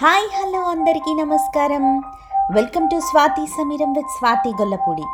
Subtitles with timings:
[0.00, 1.84] Hi hello అందరికీ నమస్కారం.
[2.52, 5.04] Welcome to Swathi Sameeram with Swathi Gollapudi.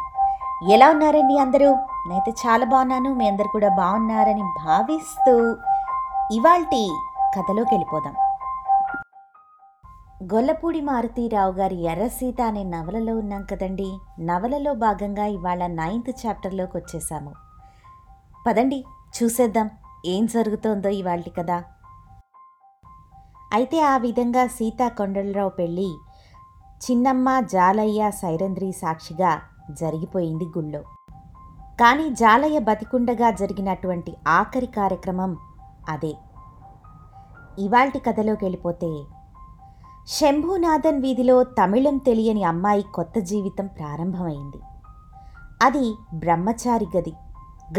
[0.72, 1.68] ఎలా ఉన్నారండి అందరూ?
[2.08, 3.14] నేనైతే చాలా బాగున్నాను.
[3.14, 5.34] మీ అందరు కూడా బాగున్నారని భావిస్తూ
[6.36, 6.90] ఇవాల్టి
[7.36, 8.14] కథలోకి వెళ్ళిపోదాం.
[10.34, 13.98] గొల్లపూడి మారుతీరావు గారి ఎర్ర సీత అనే నవలలో ఉన్నాం కదండి.
[14.20, 17.32] నవలలో భాగంగా ఇవాళ నైన్త్ చాప్టర్లోకి వచ్చేసాము.
[18.46, 18.84] పదండి
[19.16, 19.70] చూసేద్దాం.
[20.06, 21.62] ఏం జరుగుతోందో ఇవాళ కదా
[23.52, 25.94] అయితే ఆ విధంగా సీతా కొండలరావు పెళ్ళి
[26.84, 29.40] చిన్నమ్మ జాలయ్య సైరంధ్రి సాక్షిగా
[29.70, 30.80] జరిగిపోయింది గుళ్ళో.
[31.80, 35.36] కానీ జాలయ్య బతికుండగా జరిగినటువంటి ఆఖరి కార్యక్రమం
[35.88, 36.14] అదే.
[37.58, 39.02] ఇవాల్టి కథలోకి వెళ్ళిపోతే
[40.06, 44.60] శంభునాథన్ వీధిలో తమిళం తెలియని అమ్మాయి కొత్త జీవితం ప్రారంభమైంది.
[45.62, 47.12] అది బ్రహ్మచారి గది.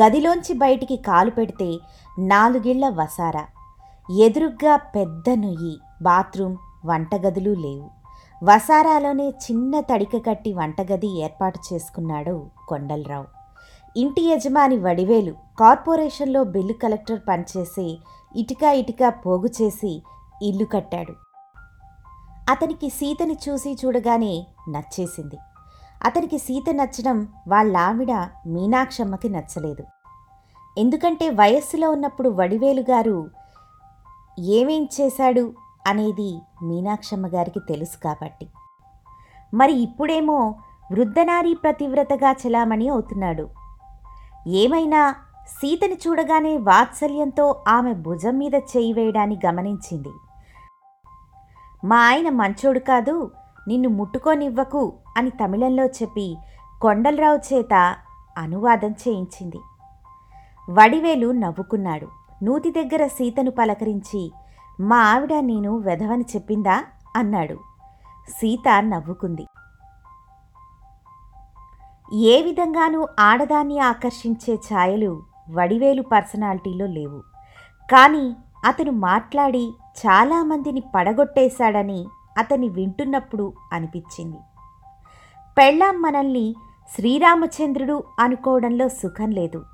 [0.01, 1.79] గదిలోంచి బయటికి కాలు పెడితే
[2.19, 3.45] నాలుగిళ్ళ వసారా.
[4.11, 7.89] ఎదురుగ్గా పెద్ద నుయ్యి బాత్రూమ్ వంటగదులు లేవు.
[8.43, 13.25] వసారాలోనే చిన్న తడిక కట్టి వంటగది ఏర్పాటు చేసుకున్నాడు కొండలరావు.
[13.97, 17.97] ఇంటి యజమాని వడివేలు కార్పొరేషన్లో బిల్లు కలెక్టర్ పనిచేసి
[18.35, 20.03] ఇటుక ఇటుక పోగు చేసి
[20.43, 21.13] ఇల్లు కట్టాడు.
[22.49, 25.37] అతనికి సీతని చూసి చూడగానే నచ్చేసింది.
[26.03, 28.11] అతనికి సీత నచ్చడం వాళ్ళావిడ
[28.47, 29.83] మీనాక్షమ్మకి నచ్చలేదు.
[30.77, 33.29] ఎందుకంటే వయస్సులో ఉన్నప్పుడు వడివేలు గారు
[34.39, 35.53] ఏమేం చేశాడు
[35.87, 38.47] అనేది మీనాక్షమ్మ గారికి తెలుసు కాబట్టి.
[39.53, 40.55] మరి ఇప్పుడేమో
[40.91, 43.49] వృద్ధనారీ ప్రతివ్రతగా చెలామణి అవుతున్నాడు.
[44.47, 45.15] ఏమైనా
[45.47, 50.11] సీతని చూడగానే వాత్సల్యంతో ఆమె భుజం మీద చేయి వేయడాన్ని గమనించింది.
[51.85, 53.31] మా ఆయన మంచోడు కాదు
[53.67, 56.37] నిన్ను ముట్టుకోనివ్వకు అని తమిళంలో చెప్పి
[56.81, 57.95] కొండలరావు చేత
[58.37, 59.59] అనువాదం చేయించింది.
[60.69, 62.22] వడివేలు నవ్వుకున్నాడు.
[62.43, 64.31] నూతి దగ్గర సీతను పలకరించి
[64.79, 66.83] మా ఆవిడ నేను వెధవని చెప్పిందా?
[67.15, 67.53] అన్నాడు.
[68.29, 69.45] సీత నవ్వుకుంది.
[72.13, 77.19] ఏ విధంగానూ ఆడదాన్ని ఆకర్షించే ఛాయలు వడివేలు పర్సనాలిటీలో లేవు.
[77.91, 82.05] కానీ అతను మాట్లాడి చాలామందిని పడగొట్టేశాడని
[82.37, 84.37] అతన్ని వింటున్నప్పుడు అనిపించింది.
[85.57, 86.55] పెళ్ళాం మనల్ని
[86.95, 89.65] శ్రీరామచంద్రుడు అనుకోవడంలో సుఖం లేదు.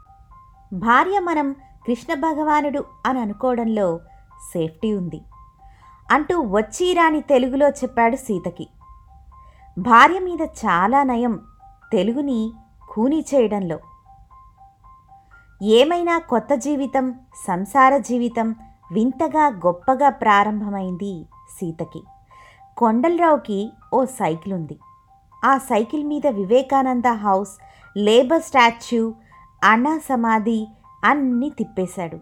[0.74, 1.56] భార్య మనం
[1.88, 3.98] కృష్ణ భగవానుడు అని అనుకోవడంలో
[4.54, 5.22] సేఫ్టీ ఉంది
[6.12, 8.70] అంటూ వచ్చిరాని తెలుగులో చెప్పాడు సీతకి.
[9.78, 11.40] భార్య మీద చాలా నయం
[11.92, 12.54] తెలుగుని
[12.94, 13.80] ఖూనీ చేయడంలో.
[15.62, 17.16] ఏమైనా కొత్త జీవితం
[17.48, 18.56] సంసార జీవితం
[18.92, 21.26] వింతగా గొప్పగా ప్రారంభమైంది
[21.60, 22.04] సీతకి.
[22.78, 24.80] కొండలరావుకి ఓ సైకిల్ ఉంది.
[25.46, 27.50] ఆ సైకిల్ మీద వివేకానంద హౌస్
[27.98, 29.14] లేబర్ స్టాచ్యూ
[29.64, 30.68] అన్నా సమాధి
[31.04, 32.20] అన్నీ తిప్పేశాడు.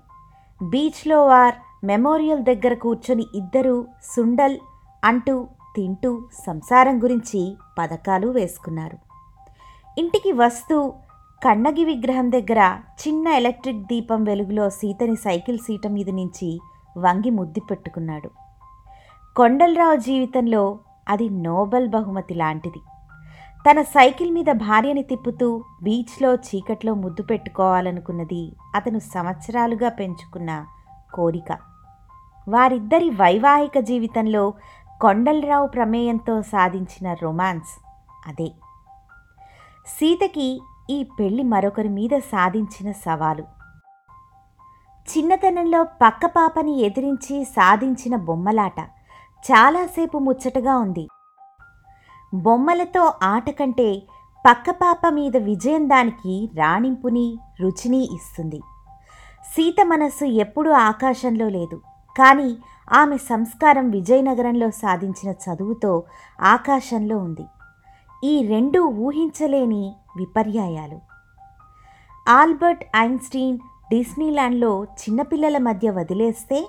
[0.64, 4.58] బీచ్లో వార్ మెమోరియల్ దగ్గర కూర్చొని ఇద్దరూ సుండల్
[5.04, 8.98] అంటూ తింటూ సంసారం గురించి పథకాలు వేసుకున్నారు.
[9.98, 10.94] ఇంటికి వస్తూ
[11.46, 16.60] కన్నగి విగ్రహం దగ్గర చిన్న ఎలక్ట్రిక్ దీపం వెలుగులో సీతని సైకిల్ సీట మీద నుంచి
[16.98, 18.30] వంగి ముద్దు పెట్టుకున్నాడు.
[19.36, 22.80] కొండలరావు జీవితంలో అది నోబెల్ బహుమతి లాంటిది.
[23.72, 30.66] తన సైకిల్ మీద భార్యని తిప్పుతూ బీచ్లో చీకట్లో ముద్దు పెట్టుకోవాలనుకున్నది అతను సంవత్సరాలుగా పెంచుకున్న
[31.14, 31.58] కోరిక.
[32.50, 34.54] వారిద్దరి వైవాహిక జీవితంలో
[35.02, 37.84] కొండలరావు ప్రమేయంతో సాధించిన రొమాన్స్
[38.28, 38.52] అదే.
[39.88, 43.44] సీతకి ఈ పెళ్ళి మరొకరి మీద సాధించిన సవాలు.
[45.12, 48.80] చిన్నతనంలో పక్క పాపని ఎదిరించి సాధించిన బొమ్మలాట
[49.52, 51.08] చాలాసేపు ముచ్చటగా ఉంది.
[52.34, 54.04] బొమ్మలతో ఆట కంటే
[54.48, 58.60] పక్కపాప మీద విజయం దానికి రాణింపుని రుచిని ఇస్తుంది.
[59.56, 61.82] సీత మనస్సు ఎప్పుడూ ఆకాశంలో లేదు.
[62.18, 62.58] కానీ
[62.94, 66.04] ఆమె సంస్కారం విజయనగరంలో సాధించిన చదువుతో
[66.42, 67.46] ఆకాశంలో ఉంది.
[68.24, 71.00] ఈ రెండు ఊహించలేని విపర్యాయాలు.
[72.30, 73.58] ఆల్బర్ట్ ఐన్స్టీన్
[73.92, 76.68] డిస్నీలాండ్లో చిన్నపిల్లల మధ్య వదిలేస్తే?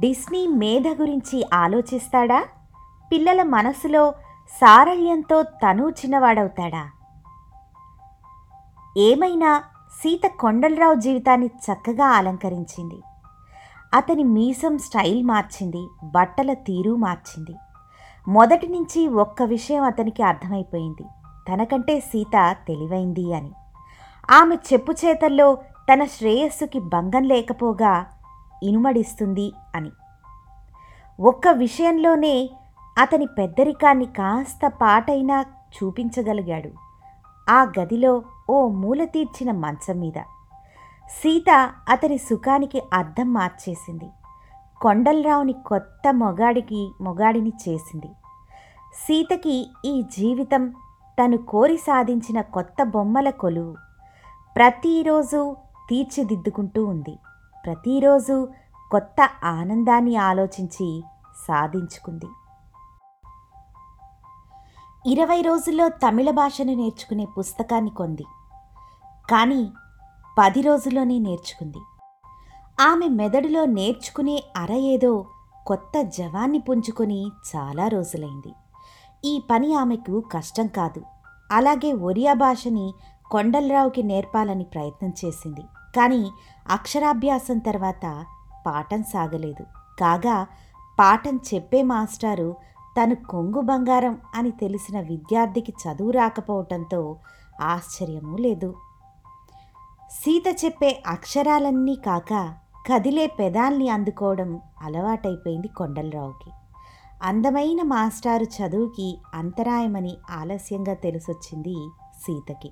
[0.00, 2.44] డిస్నీ మేధ గురించి ఆలోచిస్తాడా?
[3.12, 4.14] పిల్లల మనసులో
[4.48, 6.90] సారళ్యంతో తను చిన్నవాడవుతాడా?
[8.96, 9.58] ఏమైనా
[10.02, 13.02] సీత కొండలరావు జీవితాన్ని చక్కగా అలంకరించింది.
[13.94, 17.56] అతని మీసం స్టైల్ మార్చింది బట్టల తీరు మార్చింది.
[18.28, 21.06] మొదటి నుంచి ఒక్క విషయం అతనికి అర్థమైపోయింది.
[21.52, 23.52] తనకంటే సీత తెలివైంది అని.
[24.30, 25.54] ఆమె చెప్పు చేతల్లో
[25.92, 28.06] తన శ్రేయస్సుకి భంగం లేకపోగా
[28.62, 29.90] ఇనుమడిస్తుంది అని.
[31.20, 32.50] ఒక్క విషయంలోనే
[32.98, 36.70] అతని పెద్దరికాన్ని కాస్త పాటైనా చూపించగలిగాడు.
[37.50, 40.20] ఆ గదిలో ఓ మూల తీర్చిన మంచం మీద.
[41.08, 44.10] సీత అతని సుఖానికి అర్థం మార్చేసింది.
[44.80, 48.08] కొండలరావుని కొత్త మొగాడికి మొగాడిని చేసింది.
[48.94, 50.74] సీతకి ఈ జీవితం
[51.22, 53.76] తను కోరి సాధించిన కొత్త బొమ్మల కొలువు
[54.56, 55.56] ప్రతిరోజు
[55.88, 57.18] తీర్చిదిద్దుకుంటూ ఉంది.
[57.66, 58.48] ప్రతిరోజు
[58.90, 61.04] కొత్త ఆనందాన్ని ఆలోచించి
[61.48, 62.26] సాధించుకుంది.
[65.06, 68.22] ఇరవై రోజుల్లో తమిళ భాషను నేర్చుకునే పుస్తకాన్ని కొంది.
[69.30, 69.70] కానీ
[70.38, 71.78] పది రోజుల్లోనే నేర్చుకుంది.
[72.80, 75.26] ఆమె మెదడులో నేర్చుకునే అర ఏదో
[75.66, 78.52] కొత్త జవాన్ని పుంజుకొని చాలా రోజులైంది.
[79.24, 81.02] ఈ పని ఆమెకు కష్టం కాదు.
[81.52, 82.94] అలాగే ఒరియా భాషని
[83.30, 85.62] కొండలరావుకి నేర్పాలని ప్రయత్నం చేసింది.
[85.96, 86.30] కానీ
[86.70, 88.24] అక్షరాభ్యాసం తర్వాత
[88.66, 89.62] పాఠం సాగలేదు.
[90.00, 90.46] కాగా
[91.00, 97.16] పాఠం చెప్పే మాస్టారు తను కొంగు బంగారం అని తెలిసిన విద్యార్థికి చదువు రాకపోవటంతో
[97.60, 98.74] ఆశ్చర్యమూ లేదు.
[100.10, 102.54] సీత చెప్పే అక్షరాలన్నీ కాక
[102.92, 106.50] కదిలే పెదాల్ని అందుకోవడం అలవాటైపోయింది కొండలరావుకి.
[107.22, 111.74] అందమైన మాస్టారు చదువుకి అంతరాయమని ఆలస్యంగా తెలిసొచ్చింది
[112.20, 112.70] సీతకి.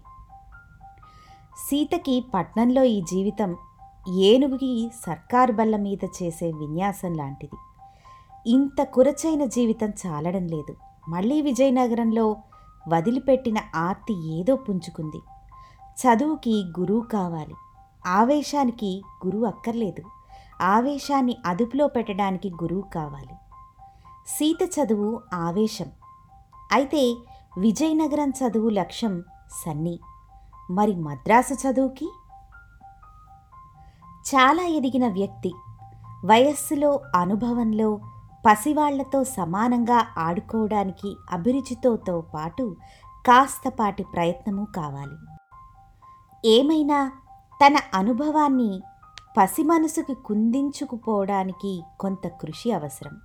[1.69, 3.57] సీతకి పట్నంలో ఈ జీవితం
[4.09, 7.57] ఏనుగుకి సర్కారు బల్ల మీద చేసే విన్యాసం లాంటిది.
[8.47, 10.77] ఇంత కురచైన జీవితం చాలడం లేదు.
[11.09, 12.37] మళ్ళీ విజయనగరంలో
[12.89, 15.21] వదిలిపెట్టిన ఆర్తి ఏదో పుంజుకుంది.
[16.01, 17.55] చదువుకి గురువు కావాలి.
[18.07, 20.03] ఆవేశానికి గురువు అక్కర్లేదు.
[20.63, 23.35] ఆవేశాన్ని అదుపులో పెట్టడానికి గురువు కావాలి.
[24.27, 25.87] సీత చదువు ఆవేశం.
[26.73, 27.17] అయితే
[27.59, 29.25] విజయనగరం చదువు లక్ష్యం
[29.65, 30.01] సన్నీ.
[30.71, 32.13] మరి మద్రాసు చదువుకి?
[34.35, 35.55] చాలా ఎదిగిన వ్యక్తి.
[36.25, 38.01] వయస్సులో అనుభవంలో
[38.47, 42.77] పసివాళ్ళతో సమానంగా ఆడుకోవడానికి అభిరుచితోతో పాటు
[43.27, 45.17] కాస్తపాటి ప్రయత్నము కావాలి.
[46.49, 47.13] ఏమైనా
[47.67, 48.83] తన అనుభవాన్ని
[49.39, 53.21] పసి మనసుకి కుందించుకుపోవడానికి కొంత కృషి అవసరం.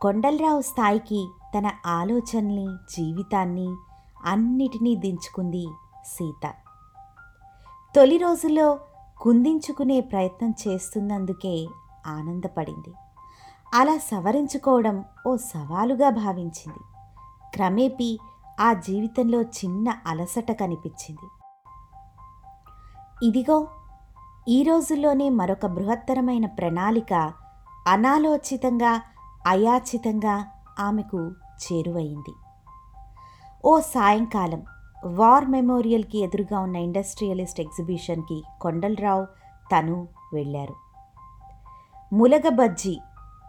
[0.00, 1.28] కొండలరావు స్థాయికి
[1.58, 3.74] తన ఆలోచనల్ని జీవితాన్ని
[4.24, 5.66] అన్నిటినీ దించుకుంది
[6.04, 6.54] సీత.
[7.96, 8.78] తొలి రోజుల్లో
[9.20, 11.66] కుందించుకునే ప్రయత్నం చేస్తున్నందుకే
[12.06, 12.92] ఆనందపడింది.
[13.74, 16.82] అలా సవరించుకోవడం ఓ సవాలుగా భావించింది.
[17.54, 18.18] క్రమేపీ
[18.60, 21.28] ఆ జీవితంలో చిన్న అలసట కనిపించింది.
[23.26, 23.68] ఇదిగో
[24.48, 27.32] ఈ రోజుల్లోనే మరొక బృహత్తరమైన ప్రణాళిక
[27.86, 29.02] అనాలోచితంగా
[29.46, 30.34] అయాచితంగా
[30.78, 31.20] ఆమెకు
[31.62, 32.34] చేరువయింది
[33.64, 34.62] ఓ సాయంకాలం
[35.06, 39.26] వార్ మెమోరియల్కి ఎదురుగా ఉన్న ఇండస్ట్రియలిస్ట్ ఎగ్జిబిషన్కి కొండలరావు
[39.72, 40.74] తను వెళ్ళారు.
[42.12, 43.00] ములగ బజ్జీ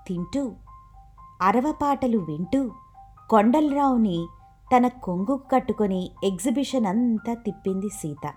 [0.07, 0.51] తింటూ
[1.41, 2.71] అరవపాటలు వింటూ
[3.29, 4.27] కొండలరావుని
[4.75, 8.33] తన కొంగు కట్టుకొని ఎగ్జిబిషన్ అంతా తిప్పింది సీత.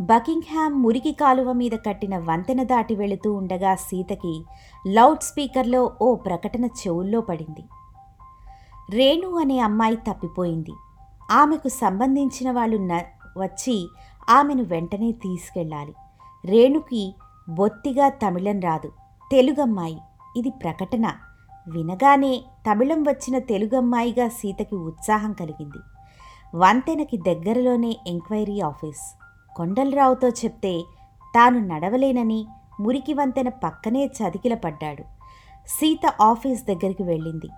[0.00, 4.44] బకింగ్హామ్ మురికి కాలువ మీద కట్టిన వంతెన దాటి వెళుతూ ఉండగా సీతకి
[4.86, 7.64] లౌడ్ స్పీకర్లో ఓ ప్రకటన చెవుల్లో పడింది.
[8.90, 10.74] రేణు అనే అమ్మాయి తప్పిపోయింది.
[11.30, 13.02] ఆమెకు సంబంధించిన వాళ్ళు న
[13.38, 13.88] వచ్చి
[14.30, 15.94] ఆమెను వెంటనే తీసుకెళ్ళాలి.
[16.44, 17.14] రేణుకి
[17.48, 18.90] బొత్తిగా తమిళం రాదు.
[19.32, 19.98] తెలుగమ్మాయి.
[20.36, 21.12] ఇది ప్రకటన.
[21.68, 25.78] వినగానే తమిళం వచ్చిన తెలుగమ్మాయిగా సీతకి ఉత్సాహం కలిగింది.
[26.54, 29.18] వంతెనకి దగ్గరలోనే ఎంక్వైరీ ఆఫీస్.
[29.56, 30.84] కొండలరావుతో చెప్తే
[31.34, 32.46] తాను నడవలేనని
[32.80, 35.02] మురికి వంతెన పక్కనే చదికిలపడ్డాడు
[35.66, 37.48] సీత ఆఫీస్ దగ్గరికి వెళ్ళింది.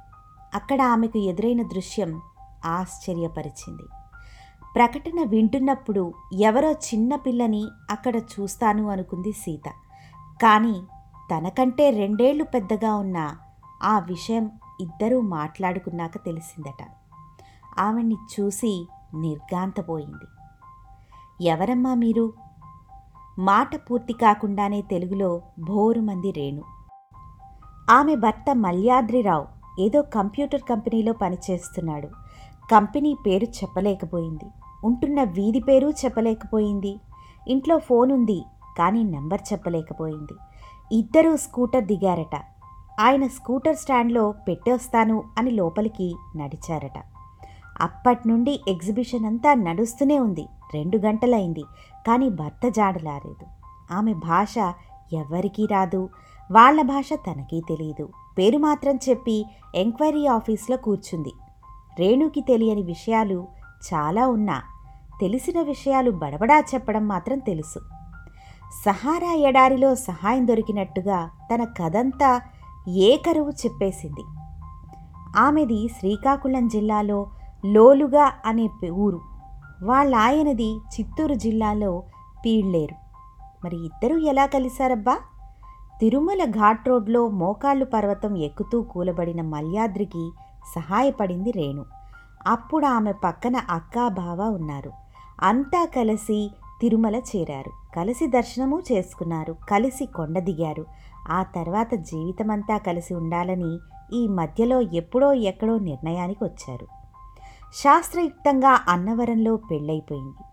[0.55, 2.21] అక్కడ ఆమెకు ఎదురైన దృశ్యం
[2.65, 3.83] ఆశ్చర్యపరిచింది.
[4.75, 9.69] ప్రకటన వింటున్నప్పుడు ఎవరో చిన్న పిల్లని అక్కడ చూస్తాను అనుకుంది సీత.
[10.43, 10.83] కానీ
[11.31, 13.37] తనకంటే రెండేళ్ళు పెద్దగా ఉన్న
[13.83, 16.87] ఆ విషయం ఇద్దరూ మాట్లాడుకున్నాక తెలిసిందట.
[17.79, 20.27] ఆమెని చూసి నిర్గాంతపోయింది
[21.45, 22.33] ఎవరమ్మా మీరు?
[23.39, 26.63] మాట పూర్తి కాకుండానే తెలుగులో భోరుమంది రేణు.
[27.91, 29.47] ఆమె భర్త మల్యాద్రిరావు
[29.81, 32.09] ఏదో కంప్యూటర్ కంపెనీలో పనిచేస్తున్నాడు.
[32.73, 34.45] కంపెనీ పేరు చెప్పలేకపోయింది.
[34.85, 37.01] ఉంటున్న వీధి పేరు చెప్పలేకపోయింది.
[37.49, 38.43] ఇంట్లో ఫోన్ ఉంది
[38.79, 40.33] కానీ నెంబర్ చెప్పలేకపోయింది.
[40.93, 42.43] ఇద్దరూ స్కూటర్ దిగారట.
[43.01, 47.05] ఆయన స్కూటర్ స్టాండ్లో పెట్టేస్తాను అని లోపలికి నడిచారట.
[47.81, 50.47] అప్పటి నుండి ఎగ్జిబిషన్ అంతా నడుస్తూనే ఉంది.
[50.75, 51.63] రెండు గంటలైంది.
[52.07, 53.47] కానీ భర్త జాడలాలేదు
[53.95, 54.59] ఆమె భాష
[55.13, 56.09] ఎవ్వరికీ రాదు.
[56.53, 61.33] వాళ్ళ భాష తనకీ తెలియదు పేరు మాత్రం చెప్పి ఎంక్వైరీ ఆఫీస్లో కూర్చుంది.
[61.99, 63.49] రేణుకి తెలియని విషయాలు
[63.95, 64.63] చాలా ఉన్నా.
[65.21, 68.00] తెలిసిన విషయాలు బడబడా చెప్పడం మాత్రం తెలుసు.
[68.73, 72.41] సహారా ఎడారిలో సహాయం దొరికినట్టుగా తన కథంతా
[72.89, 74.25] ఏ కరువు చెప్పేసింది.
[75.37, 77.27] ఆమెది శ్రీకాకుళం జిల్లాలో
[77.67, 79.21] లోలుగా అనే ఊరు.
[79.83, 82.03] వాళ్ళాయనది చిత్తూరు జిల్లాలో
[82.45, 82.95] పీళ్ళేరు.
[83.65, 85.19] మరి ఇద్దరూ ఎలా కలిశారబ్బా?
[86.01, 90.31] తిరుమల ఘాట్ రోడ్లో మోకాళ్ళు పర్వతం ఎక్కుతూ కూలబడిన మల్యాద్రికి
[90.77, 91.85] సహాయపడింది రేణు.
[92.47, 94.93] అప్పుడు ఆమె పక్కన అక్కా బావ ఉన్నారు.
[95.41, 96.51] అంతా కలిసి
[96.81, 97.71] తిరుమల చేరారు.
[97.97, 99.57] కలిసి దర్శనము చేసుకున్నారు.
[99.71, 100.87] కలిసి కొండ దిగారు.
[101.31, 103.79] ఆ తర్వాత జీవితమంతా కలిసి ఉండాలని
[104.13, 106.87] ఈ మధ్యలో ఎప్పుడో ఎక్కడో నిర్ణయానికి వచ్చారు.
[107.75, 110.45] శాస్త్రయుక్తంగా అన్నవరంలో పెళ్ళైపోయింది.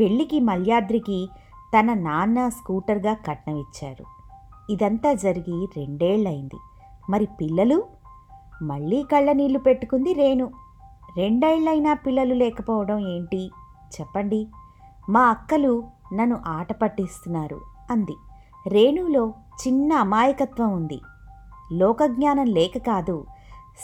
[0.00, 1.28] పెళ్ళికి మల్యాద్రికి
[1.78, 4.04] తన నాన్న స్కూటర్గా కట్నం ఇచ్చారు.
[4.72, 6.56] ఇదంతా జరిగి రెండేళ్ళైంది
[7.10, 7.84] మరి పిల్లలు?
[8.62, 10.50] మళ్ళీ కళ్ళ నీళ్ళు పెట్టుకుంది రేణు.
[11.16, 13.50] రెండేళ్ళైనా పిల్లలు లేకపోవడం ఏంటి?
[14.00, 14.46] చెప్పండి.
[15.10, 18.16] మా అక్కలు నన్ను ఆట పట్టిస్తున్నారు అంది.
[18.66, 21.00] రేణులో చిన్న అమాయకత్వం ఉంది.
[21.72, 23.24] లోకజ్ఞానం లేక కాదు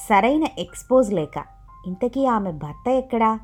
[0.08, 1.44] సరైన ఎక్స్పోజ్ లేక.
[1.86, 3.38] ఇంతకీ ఆమె భర్త ఎక్కడా?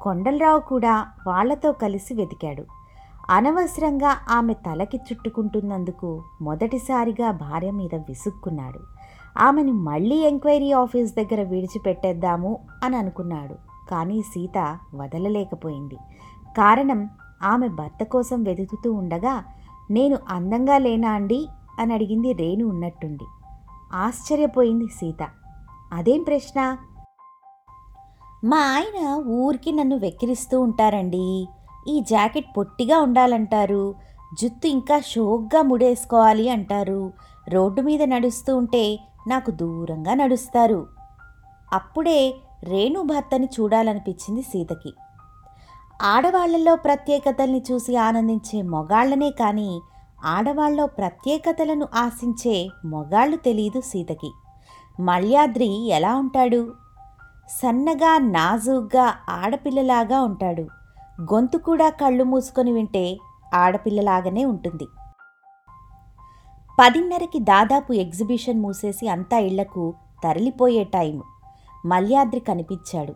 [0.00, 2.64] కొండలరావు కూడా వాళ్ళతో కలిసి వెతికాడు.
[3.30, 8.80] అనవసరంగా ఆమె తలకి చుట్టుకుంటున్నందుకు మొదటిసారిగా భార్య మీద విసుక్కున్నాడు.
[9.38, 13.54] ఆమెను మళ్ళీ ఎంక్వైరీ ఆఫీస్ దగ్గర విడిచిపెట్టేద్దాము అని అనుకున్నాడు
[13.90, 15.96] కానీ సీత వదలలేకపోయింది.
[16.56, 17.10] కారణం
[17.42, 19.44] ఆమె భర్త కోసం వెతుకుతూ ఉండగా
[19.90, 21.48] నేను అందంగా లేనా అండి?
[21.78, 23.24] అని అడిగింది రేణు ఉన్నట్టుండి.
[23.92, 25.28] ఆశ్చర్యపోయింది సీత.
[25.92, 26.78] అదేం ప్రశ్న?
[28.44, 31.48] మా ఆయన ఊరికి నన్ను వెక్కిరిస్తూ ఉంటారండి.
[31.88, 33.94] ఈ జాకెట్ పొట్టిగా ఉండాలంటారు.
[34.42, 37.12] జుత్తు ఇంకా షోక్గా ముడేసుకోవాలి అంటారు.
[37.48, 40.86] రోడ్డు మీద నడుస్తూ ఉంటే నాకు దూరంగా నడుస్తారు.
[41.72, 42.34] అప్పుడే
[42.64, 44.92] రేణు భర్తని చూడాలనిపించింది సీతకి.
[46.02, 49.80] ఆడవాళ్ళలో ప్రత్యేకతల్ని చూసి ఆనందించే మొగాళ్ళనే కానీ
[50.24, 54.32] ఆడవాళ్ళలో ప్రత్యేకతలను ఆశించే మొగాళ్ళు తెలియదు సీతకి.
[55.00, 56.74] మల్యాద్రి ఎలా ఉంటాడు?
[57.48, 60.62] సన్నగా నాజూగ్గా ఆడపిల్లలాగా ఉంటాడు.
[61.20, 63.18] గొంతు కూడా కళ్ళు మూసుకొని వింటే
[63.54, 64.86] ఆడపిల్లలాగానే ఉంటుంది.
[66.78, 71.22] పదిన్నరకి దాదాపు ఎగ్జిబిషన్ మూసేసి అంతా ఇళ్ళకు తరలిపోయే టైం
[71.86, 73.14] మల్యాద్రి కనిపించాడు.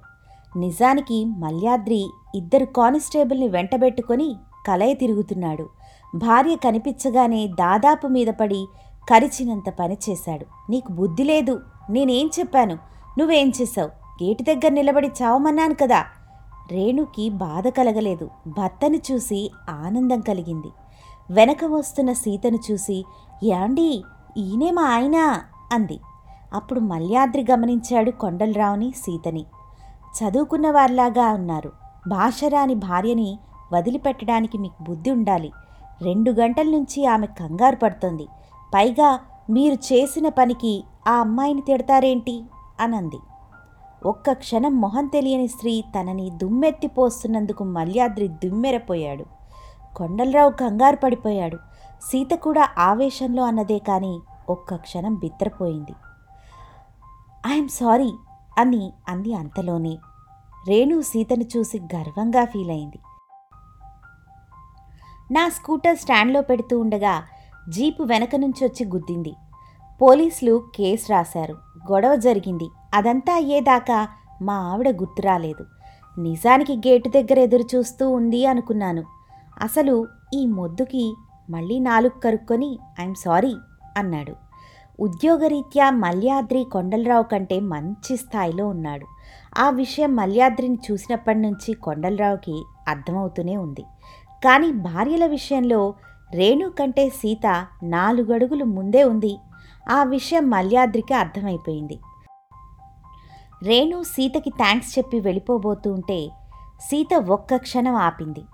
[0.58, 5.68] నిజానికి మల్యాద్రి ఇద్దరు కానిస్టేబుల్ని వెంటబెట్టుకొని కలయ తిరుగుతున్నాడు.
[6.14, 8.66] భార్య కనిపించగానే దాదాపు మీద పడి
[9.10, 10.46] కరిచినంత పని చేశాడు.
[10.70, 11.60] నీకు బుద్ధి లేదు.
[11.90, 12.78] నేనేం చెప్పాను?
[13.18, 13.88] నువ్వేం చేశావు?
[14.24, 16.04] గేటు దగ్గర నిలబడి చావమన్నాను కదా.
[16.72, 18.30] రేణుకి బాధ కలగలేదు.
[18.46, 20.68] భర్తను చూసి ఆనందం కలిగింది.
[21.30, 23.04] వెనక వస్తున్న సీతను చూసి
[23.44, 24.04] యాండి
[24.36, 25.40] ఈయనే మా ఆయన
[25.72, 26.00] అంది.
[26.52, 29.46] అప్పుడు మల్యాద్రి గమనించాడు కొండలరావుని సీతని.
[30.18, 31.72] చదువుకున్న వారిలాగా ఉన్నారు.
[32.08, 33.38] భాషరాని భార్యని
[33.72, 35.52] వదిలిపెట్టడానికి మీకు బుద్ధి ఉండాలి.
[36.02, 38.26] రెండు గంటల నుంచి ఆమె కంగారు పడుతోంది.
[38.74, 42.44] పైగా మీరు చేసిన పనికి ఆ అమ్మాయిని తిడతారేంటి?
[42.80, 43.18] అనంది.
[44.06, 49.24] ఒక్క క్షణం మొహం తెలియని స్త్రీ తనని దుమ్మెత్తిపోస్తున్నందుకు మల్యాద్రి దుమ్మెరపోయాడు.
[49.96, 51.56] కొండలరావు కంగారు పడిపోయాడు.
[52.02, 55.94] సీత కూడా ఆవేశంలో అన్నదే కానీ ఒక్క క్షణం బిత్తరపోయింది.
[57.46, 58.12] ఐఎమ్ సారీ
[58.58, 59.98] అని అంది అంతలోనే.
[60.68, 62.98] రేణు సీతను చూసి గర్వంగా ఫీల్ అయింది
[65.32, 67.22] నా స్కూటర్ స్టాండ్లో పెడుతూ ఉండగా
[67.68, 69.32] జీపు వెనక నుంచి వచ్చి గుద్దింది.
[70.00, 71.54] పోలీసులు కేసు రాశారు.
[71.92, 72.68] గొడవ జరిగింది.
[72.94, 74.08] అదంతా అయ్యేదాకా
[74.42, 75.64] మా ఆవిడ గుర్తురాలేదు
[76.18, 79.02] నిజానికి గేటు దగ్గర ఎదురు చూస్తూ ఉంది అనుకున్నాను.
[79.60, 81.14] అసలు ఈ మొద్దుకి
[81.50, 83.54] మళ్ళీ నాలుగు కరుక్కొని ఐఎమ్ సారీ
[83.96, 84.34] అన్నాడు.
[85.00, 89.06] ఉద్యోగరీత్యా మల్యాద్రి కొండలరావు కంటే మంచి స్థాయిలో ఉన్నాడు.
[89.58, 93.82] ఆ విషయం మల్యాద్రిని చూసినప్పటి నుంచి కొండలరావుకి అర్థమవుతూనే ఉంది.
[94.44, 95.94] కానీ భార్యల విషయంలో
[96.34, 99.38] రేణు కంటే సీత నాలుగడుగులు ముందే ఉంది.
[99.90, 102.00] ఆ విషయం మల్యాద్రికి అర్థమైపోయింది.
[103.62, 106.30] రేణు సీతకి థ్యాంక్స్ చెప్పి వెళ్ళిపోబోతూ ఉంటే
[106.80, 108.44] సీత ఒక్క క్షణం ఆపింది.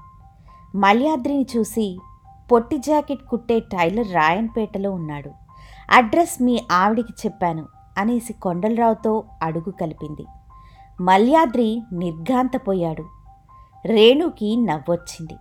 [0.75, 1.99] మల్యాద్రిని చూసి
[2.53, 5.31] పొట్టి జాకెట్ కుట్టే టైలర్ రాయన్పేటలో ఉన్నాడు.
[5.91, 7.67] అడ్రస్ మీ ఆవిడికి చెప్పాను
[7.99, 10.27] అనేసి కొండలరావుతో అడుగు కలిపింది.
[11.01, 13.05] మల్యాద్రి నిర్ఘాంతపోయాడు.
[13.87, 15.35] రేణుకి నవ్వొచ్చింది.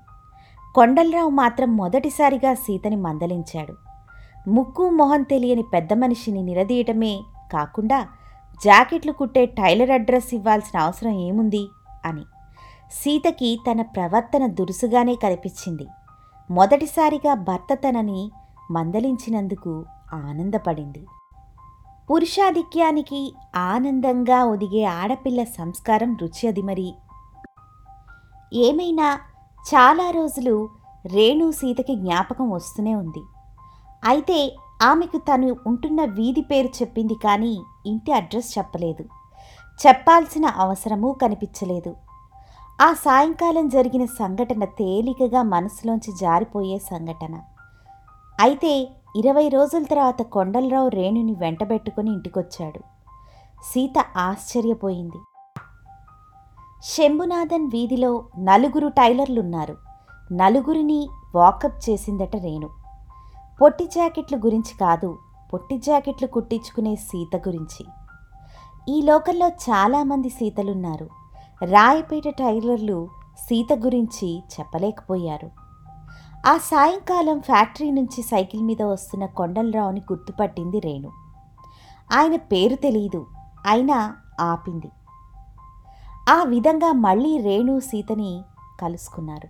[0.75, 3.73] కొండలరావు మాత్రం మొదటిసారిగా సీతని మందలించాడు.
[4.49, 7.21] ముక్కు మొహం తెలియని పెద్ద మనిషిని నిలదీయటమే
[7.53, 8.07] కాకుండా
[8.63, 11.67] జాకెట్లు కుట్టే టైలర్ అడ్రస్ ఇవ్వాల్సిన అవసరం ఏముంది
[12.05, 12.21] అని.
[12.91, 15.87] సీతకి తన ప్రవర్తన దురుసుగానే కనిపించింది.
[16.51, 18.31] మొదటిసారిగా భర్త తనని
[18.71, 21.05] మందలించినందుకు ఆనందపడింది.
[22.09, 26.93] పురుషాధిక్యానికి ఆనందంగా ఒదిగే ఆడపిల్ల సంస్కారం రుచి అది మరి.
[28.53, 29.19] ఏమైనా
[29.65, 30.69] చాలా రోజులు
[31.05, 33.23] రేణు సీతకి జ్ఞాపకం వస్తూనే ఉంది.
[34.05, 39.03] అయితే ఆమెకు తను ఉంటున్న వీధి పేరు చెప్పింది కానీ ఇంటి అడ్రస్ చెప్పలేదు.
[39.87, 41.95] చెప్పాల్సిన అవసరమూ కనిపించలేదు.
[42.81, 47.41] ఆ సాయంకాలం జరిగిన సంఘటన తేలికగా మనసులోంచి జారిపోయే సంఘటన.
[48.41, 52.79] అయితే ఇరవై రోజుల తర్వాత కొండలరావు రేణుని వెంటబెట్టుకుని ఇంటికొచ్చాడు.
[53.63, 55.17] సీత ఆశ్చర్యపోయింది.
[56.83, 59.77] శంభునాథన్ వీధిలో నలుగురు టైలర్లున్నారు.
[60.31, 62.69] నలుగురిని వాకప్ చేసిందట రేణు.
[63.61, 65.17] పొట్టి జాకెట్లు గురించి కాదు
[65.53, 67.85] పొట్టి జాకెట్లు కుట్టించుకునే సీత గురించి.
[68.89, 71.09] ఈ లోకల్లో చాలామంది సీతలున్నారు.
[71.63, 73.07] రాయపేట టైలర్లు
[73.37, 75.64] సీత గురించి చెప్పలేకపోయారు.
[76.47, 81.11] ఆ సాయంకాలం ఫ్యాక్టరీ నుంచి సైకిల్ మీద వస్తున్న కొండలరావుని గుర్తుపట్టింది రేణు.
[82.13, 83.25] ఆయన పేరు తెలియదు
[83.65, 84.89] అయినా ఆపింది.
[86.29, 88.43] ఆ విధంగా మళ్ళీ రేణు సీతని
[88.81, 89.47] కలుసుకున్నారు.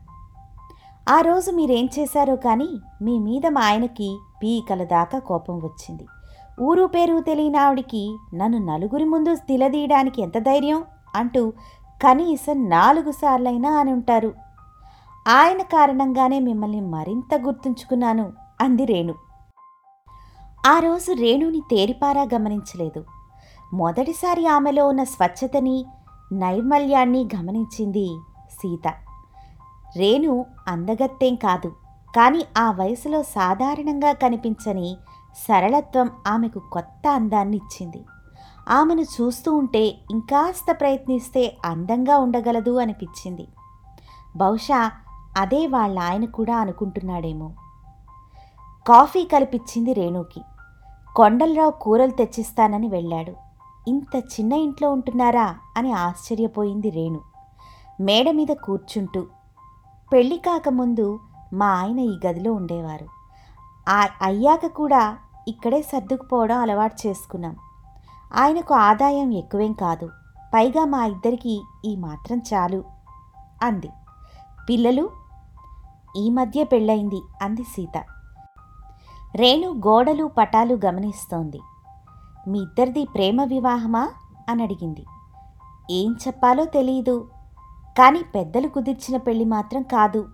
[1.10, 6.06] ఆ రోజు మీరేం చేశారో కానీ మీ మీద మా ఆయనకి పీకల దాకా కోపం వచ్చింది.
[6.62, 10.84] ఊరు పేరు తెలియని ఆవిడికి నన్ను నలుగురి ముందు నిలదీయడానికి ఎంత ధైర్యం
[11.16, 11.54] అంటూ
[12.04, 14.45] కనీసం నాలుగు సార్లైనా అని ఉంటారు.
[15.28, 19.14] ఆయన కారణంగానే మిమ్మల్ని మరింత గుర్తుంచుకున్నాను అంది రేణు.
[20.68, 23.06] ఆ రోజు రేణుని తేరిపారా గమనించలేదు.
[23.74, 25.86] మొదటిసారి ఆమెలో ఉన్న స్వచ్ఛతని
[26.34, 28.08] నైర్మల్యాన్ని గమనించింది
[28.52, 28.94] సీత.
[29.98, 31.70] రేణు అందగత్తేం కాదు
[32.16, 34.98] కానీ ఆ వయసులో సాధారణంగా కనిపించని
[35.50, 38.06] సరళత్వం ఆమెకు కొత్త అందాన్ని ఇచ్చింది
[38.70, 43.48] ఆమెను చూస్తూ ఉంటే ఇంకాస్త ప్రయత్నిస్తే అందంగా ఉండగలదు అనిపించింది.
[44.38, 44.92] బహుశా
[45.38, 47.52] అదే వాళ్ళ ఆయన కూడా అనుకుంటున్నాడేమో.
[48.88, 50.42] కాఫీ కలిపిచ్చింది రేణుకి.
[51.16, 53.34] కొండలరావు కూరలు తెచ్చిస్తానని వెళ్ళాడు.
[53.88, 55.56] ఇంత చిన్న ఇంట్లో ఉంటున్నారా?
[55.78, 57.20] అని ఆశ్చర్యపోయింది రేణు.
[58.02, 59.28] మేడ మీద కూర్చుంటూ.
[60.14, 61.20] పెళ్ళి కాకముందు
[61.54, 63.08] మా ఆయన ఈ గదిలో ఉండేవారు.
[63.90, 67.56] ఆ అయ్యాక కూడా ఇక్కడే సర్దుకుపోవడం అలవాటు చేసుకున్నాం.
[68.36, 70.10] ఆయనకు ఆదాయం ఎక్కువేం కాదు.
[70.54, 72.84] పైగా మా ఇద్దరికి ఈ మాత్రం చాలు.
[73.64, 73.90] అంది.
[74.70, 75.25] పిల్లలు
[76.16, 78.04] ఈ మధ్య పెళ్ళయింది అంది సీత.
[79.36, 81.60] రేణు గోడలు పటాలు గమనిస్తోంది.
[82.48, 84.10] మీ ఇద్దరిది ప్రేమ వివాహమా?
[84.50, 85.06] అని అడిగింది.
[85.92, 87.30] ఏం చెప్పాలో తెలియదు
[87.98, 90.28] కానీ పెద్దలు కుదిర్చిన పెళ్ళి మాత్రం కాదు.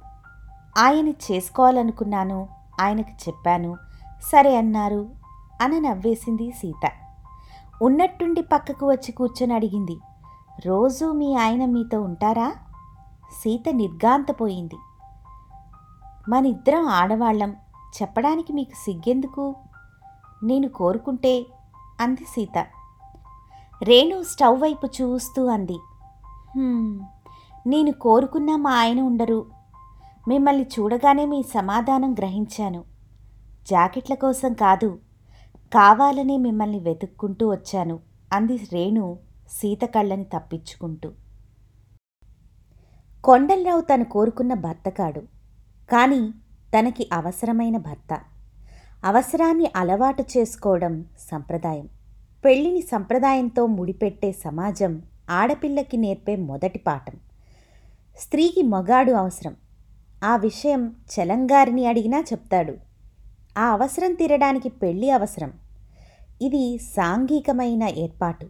[0.78, 2.48] ఆయన చేసుకోవాలనుకున్నాను
[2.82, 3.76] ఆయనకు చెప్పాను.
[4.22, 5.10] సరే అన్నారు
[5.62, 6.92] అని నవ్వేసింది సీత.
[7.82, 9.98] ఉన్నట్టుండి పక్కకు వచ్చి కూర్చొని అడిగింది.
[10.66, 12.54] రోజూ మీ ఆయన మీతో ఉంటారా?
[13.42, 14.76] సీత నిర్గాంతపోయింది
[16.32, 17.52] మనిద్దరం ఆడవాళ్ళం.
[17.98, 19.56] చెప్పడానికి మీకు సిగ్గెందుకు?
[20.44, 21.34] నేను కోరుకుంటే
[22.02, 22.58] అంది సీత.
[23.84, 25.78] రేణు స్టవ్ వైపు చూస్తూ అంది.
[27.68, 29.40] నేను కోరుకున్నా మా ఆయన ఉండరు.
[30.28, 32.84] మిమ్మల్ని చూడగానే మీ సమాధానం గ్రహించాను.
[33.70, 35.00] జాకెట్ల కోసం కాదు
[35.74, 38.00] కావాలనే మిమ్మల్ని వెతుక్కుంటూ వచ్చాను
[38.34, 39.06] అంది రేణు
[39.50, 41.12] సీత కళ్ళని తప్పించుకుంటూ.
[43.24, 45.41] కొండలరావు తను కోరుకున్న భర్త కాడు.
[45.92, 46.32] కానీ
[46.80, 48.20] తనకి అవసరమైన భర్త.
[49.04, 51.90] అవసరాన్ని అలవాటు చేసుకోవడం సంప్రదాయం.
[52.46, 57.14] పెళ్ళిని సంప్రదాయంతో ముడిపెట్టే సమాజం ఆడపిల్లకి నేర్పే మొదటి పాఠం.
[58.18, 59.56] స్త్రీకి మగాడు అవసరం.
[60.24, 62.74] ఆ విషయం చలంగారిని అడిగినా చెప్తాడు.
[63.58, 65.54] ఆ అవసరం తీరడానికి పెళ్ళి అవసరం.
[66.42, 68.48] ఇది సాంఘికమైన ఏర్పాటు.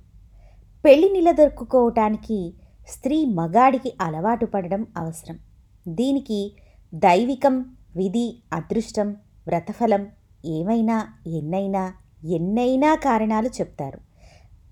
[0.85, 2.53] పెళ్ళి నిలదొక్కుకోవటానికి
[2.87, 5.39] స్త్రీ మగాడికి అలవాటు పడడం అవసరం.
[5.87, 6.55] దీనికి
[6.93, 9.11] దైవికం విధి అదృష్టం
[9.47, 10.07] వ్రతఫలం
[10.45, 13.99] ఏమైనా ఎన్నైనా ఎన్నైనా కారణాలు చెప్తారు.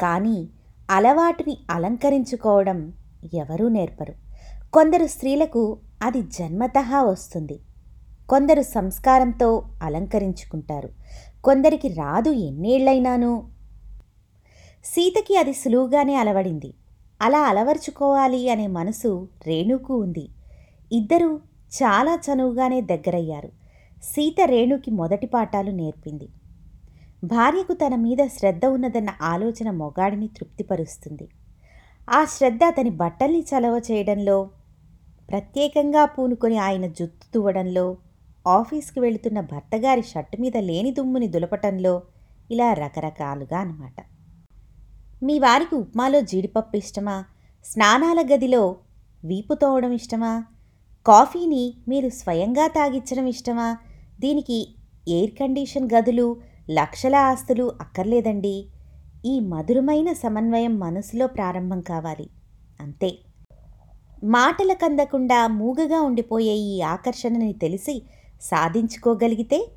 [0.01, 0.49] కానీ
[0.89, 2.93] అలవాటుని అలంకరించుకోవడం
[3.33, 4.13] ఎవరూ నేర్పరు.
[4.73, 7.59] కొందరు స్త్రీలకు అది జన్మతహా వస్తుంది.
[8.29, 10.89] కొందరు సంస్కారంతో అలంకరించుకుంటారు.
[11.43, 13.49] కొందరికి రాదు ఎన్నేళ్ళైనాను.
[14.85, 16.73] సీతకి అది సులువుగానే అలవడింది.
[17.21, 20.29] అలా అలవర్చుకోవాలి అనే మనసు రేణుకు ఉంది.
[20.91, 21.39] ఇద్దరూ
[21.73, 23.49] చాలా చనువుగానే దగ్గరయ్యారు.
[24.03, 26.29] సీత రేణుకి మొదటి పాఠాలు నేర్పింది.
[27.23, 31.27] భార్యకు తన మీద శ్రద్ధ ఉన్నదన్న ఆలోచన మొగాడిని తృప్తిపరుస్తుంది.
[32.09, 34.49] ఆ శ్రద్ధ అతని బట్టల్ని చలవ చేయడంలో
[35.29, 37.97] ప్రత్యేకంగా పూనుకొని ఆయన జుత్తు తువ్వడంలో
[38.47, 42.01] ఆఫీస్కి వెళుతున్న భర్తగారి షర్టు మీద లేని దుమ్ముని దులపటంలో
[42.51, 43.93] ఇలా రకరకాలుగా అన్నమాట.
[45.23, 47.25] మీ వారికి ఉప్మాలో జీడిపప్పు ఇష్టమా?
[47.65, 48.75] స్నానాల గదిలో
[49.25, 50.43] వీపు తోవడం ఇష్టమా?
[51.07, 53.77] కాఫీని మీరు స్వయంగా తాగించడం ఇష్టమా?
[54.19, 54.75] దీనికి
[55.07, 56.37] ఎయిర్ కండిషన్ గదులు
[56.69, 58.65] లక్షల ఆస్తులు అక్కర్లేదండి.
[59.25, 62.29] ఈ మధురమైన సమన్వయం మనసులో ప్రారంభం కావాలి.
[62.81, 63.17] అంతే.
[64.23, 68.01] మాటల కందకుండా మూగగా ఉండిపోయే ఈ ఆకర్షణని తెలిసి
[68.41, 69.67] సాధించుకోగలిగితే?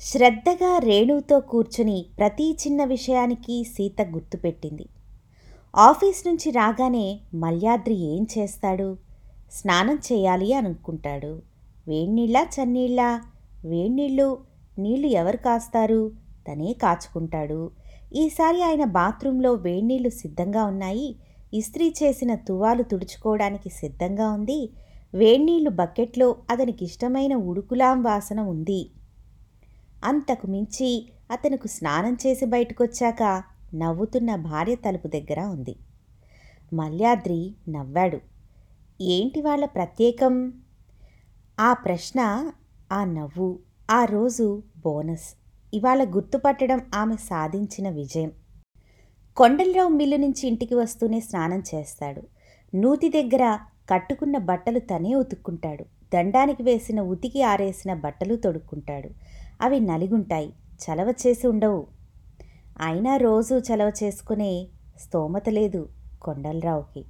[0.00, 4.86] శ్రద్ధగా రేణుతో కూర్చుని ప్రతి చిన్న విషయానికి సీత గుర్తుపెట్టింది.
[5.76, 9.03] ఆఫీస్ నుంచి రాగానే మల్యాద్రి ఏం చేస్తాడు?
[9.54, 11.42] స్నానం చేయాలి అనుకుంటాడు.
[11.88, 13.20] వేణీళ్ళ చన్నీళ్ళ?
[13.64, 14.38] వేణీళ్ళు
[14.78, 16.12] నీళ్ళు ఎవరు కాస్తారు?
[16.48, 17.70] తనే కాచుకుంటాడు.
[18.14, 21.16] ఈసారి ఆయన బాత్రూంలో వేడినీళ్ళు సిద్ధంగా ఉన్నాయి.
[21.54, 24.70] ఇస్త్రీ చేసిన తువాలు తుడుచుకోవడానికి సిద్ధంగా ఉంది.
[25.14, 28.90] వేడినీళ్ళు బకెట్లో అతనికి ఇష్టమైన ఉడుకులాం వాసన ఉంది.
[30.04, 33.42] అంతకు మించి అతనుకు స్నానం చేసి బయటకొచ్చాక
[33.74, 35.76] నవ్వుతున్న భార్య తలుపు దగ్గర ఉంది.
[36.72, 38.33] మల్యాద్రి నవ్వాడు.
[39.00, 40.52] ఏంటి వాళ్ళ ప్రత్యేకం?
[41.60, 42.50] ఆ ప్రశ్న
[42.92, 43.58] ఆ నవ్వు
[43.90, 45.34] ఆ రోజు బోనస్.
[45.74, 48.32] ఇవాళ గుర్తుపట్టడం ఆమె సాధించిన విజయం.
[49.36, 52.22] కొండలరావు మిల్లు నుంచి ఇంటికి వస్తూనే స్నానం చేస్తాడు.
[52.76, 53.58] నూతి దగ్గర
[53.90, 55.82] కట్టుకున్న బట్టలు తనే ఉతుక్కుంటాడు.
[55.82, 59.10] దండానికి వేసిన ఉతికి ఆరేసిన బట్టలు తొడుక్కుంటాడు.
[59.60, 60.52] అవి నలిగుంటాయి.
[60.84, 61.86] చలవ చేసి ఉండవు.
[62.80, 65.88] అయినా రోజు చలవ చేసుకునే స్తోమత లేదు
[66.22, 67.04] కొండలరావుకి.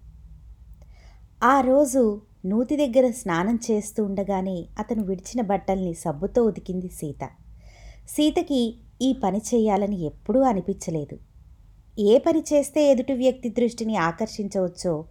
[1.43, 7.29] ఆ రోజు నూతి దగ్గర స్నానం చేస్తూ ఉండగానే అతను విడిచిన బట్టల్ని సబ్బుతో ఉతికింది సీత.
[8.09, 11.19] సీతకి ఈ పని చేయాలని ఎప్పుడూ అనిపించలేదు.
[11.99, 15.05] ఏ పని చేస్తే ఎదుటి వ్యక్తి దృష్టిని ఆకర్షించవచ్చో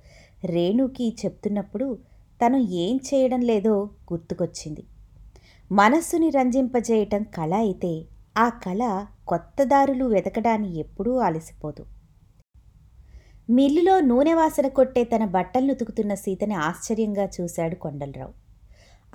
[0.45, 1.97] రేణుకి చెప్తున్నప్పుడు
[2.45, 4.83] తను ఏం చేయడం లేదో గుర్తుకొచ్చింది.
[5.71, 8.05] మనస్సుని రంజింపజేయటం కళ అయితే
[8.37, 11.92] ఆ కళ కొత్త దారులు వెతకడాన్ని ఎప్పుడూ అలసిపోదు.
[13.49, 18.33] మిల్లులో నూనె వాసన కొట్టే తన బట్టలను ఉతుకుతున్న సీతని ఆశ్చర్యంగా చూశాడు కొండలరావు.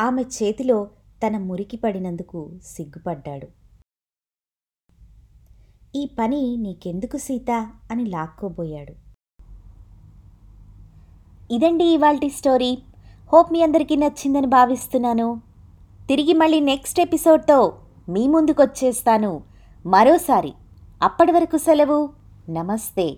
[0.01, 0.91] ఆమె చేతిలో
[1.27, 3.49] తన మురికి పడినందుకు సిగ్గుపడ్డాడు.
[5.97, 7.71] ఈ పని నీకెందుకు సీత?
[7.91, 8.95] అని లాక్కోబోయాడు.
[11.51, 12.79] ఇదండి ఇవాల్టి స్టోరీ.
[13.33, 15.41] హోప్ మీ అందరికీ నచ్చిందని భావిస్తున్నాను.
[16.09, 19.43] తిరిగి మళ్ళీ నెక్స్ట్ ఎపిసోడ్తో మీ ముందుకొచ్చేస్తాను.
[19.87, 20.53] మరోసారి
[21.03, 22.09] అప్పటి వరకు సెలవు.
[22.51, 23.17] నమస్తే.